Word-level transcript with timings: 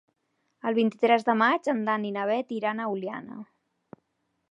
El 0.69 0.77
vint-i-tres 0.77 1.27
de 1.27 1.35
maig 1.43 1.71
en 1.75 1.85
Dan 1.91 2.09
i 2.11 2.13
na 2.17 2.25
Bet 2.33 2.57
iran 2.59 2.83
a 2.87 2.91
Oliana. 2.97 3.43